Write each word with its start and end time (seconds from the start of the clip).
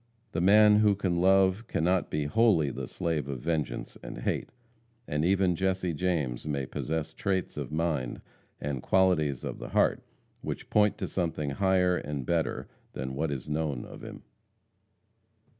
The 0.31 0.41
man 0.41 0.77
who 0.77 0.95
can 0.95 1.21
love 1.21 1.67
cannot 1.67 2.09
be 2.09 2.25
wholly 2.25 2.71
the 2.71 2.87
slave 2.87 3.27
of 3.29 3.39
vengeance 3.41 3.99
and 4.01 4.17
hate, 4.17 4.49
and 5.07 5.23
even 5.23 5.55
Jesse 5.55 5.93
James 5.93 6.47
may 6.47 6.65
possess 6.65 7.13
traits 7.13 7.55
of 7.55 7.71
mind 7.71 8.21
and 8.59 8.81
qualities 8.81 9.43
of 9.43 9.59
the 9.59 9.69
heart, 9.69 10.01
which 10.41 10.71
point 10.71 10.97
to 10.97 11.07
something 11.07 11.51
higher 11.51 11.97
and 11.97 12.25
better 12.25 12.67
than 12.93 13.13
what 13.13 13.29
is 13.29 13.47
known 13.47 13.85
of 13.85 14.03
him. 14.03 14.23